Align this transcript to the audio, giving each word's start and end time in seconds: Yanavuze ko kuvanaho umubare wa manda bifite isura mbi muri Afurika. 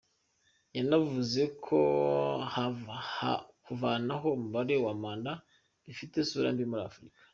Yanavuze 0.75 1.41
ko 1.65 1.79
kuvanaho 3.65 4.27
umubare 4.37 4.75
wa 4.85 4.93
manda 5.01 5.31
bifite 5.85 6.13
isura 6.23 6.49
mbi 6.55 6.65
muri 6.71 6.83
Afurika. 6.89 7.17